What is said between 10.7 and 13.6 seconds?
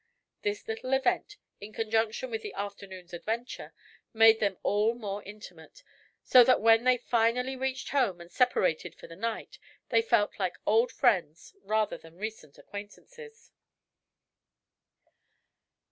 friends rather than recent acquaintances.